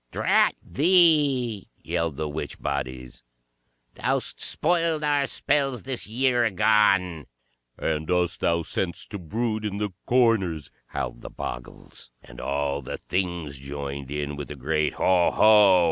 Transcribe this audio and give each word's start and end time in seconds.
"Drat 0.09 0.55
thee!" 0.63 1.67
yelled 1.77 2.17
the 2.17 2.27
witch 2.27 2.59
bodies, 2.59 3.21
"thou 3.93 4.17
'st 4.17 4.41
spoiled 4.41 5.03
our 5.03 5.27
spells 5.27 5.83
this 5.83 6.07
year 6.07 6.43
agone!" 6.43 7.27
"And 7.77 8.09
us 8.09 8.35
thou 8.35 8.63
sent'st 8.63 9.11
to 9.11 9.19
brood 9.19 9.63
in 9.63 9.77
the 9.77 9.91
corners!" 10.07 10.71
howled 10.87 11.21
the 11.21 11.29
Bogles. 11.29 12.09
And 12.23 12.41
all 12.41 12.81
the 12.81 12.97
Things 12.97 13.59
joined 13.59 14.09
in 14.09 14.35
with 14.35 14.49
a 14.49 14.55
great 14.55 14.93
"Ho, 14.93 15.29
ho!" 15.29 15.79